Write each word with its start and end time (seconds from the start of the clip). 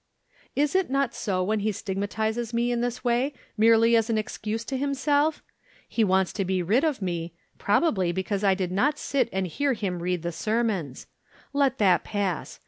"Is 0.55 0.73
it 0.73 0.89
not 0.89 1.13
so 1.13 1.43
when 1.43 1.59
he 1.59 1.71
stigmatizes 1.71 2.55
me 2.55 2.71
in 2.71 2.81
this 2.81 3.03
way 3.03 3.33
merely 3.55 3.95
as 3.95 4.09
an 4.09 4.17
excuse 4.17 4.65
to 4.65 4.75
himself? 4.75 5.43
He 5.87 6.03
wants 6.03 6.33
to 6.33 6.43
be 6.43 6.63
rid 6.63 6.83
of 6.83 7.03
me, 7.03 7.33
probably 7.59 8.11
because 8.11 8.43
I 8.43 8.55
did 8.55 8.71
not 8.71 8.97
sit 8.97 9.29
and 9.31 9.45
hear 9.45 9.73
him 9.73 10.01
read 10.01 10.23
the 10.23 10.31
sermons. 10.31 11.05
Let 11.53 11.77
that 11.77 12.03
pass. 12.03 12.59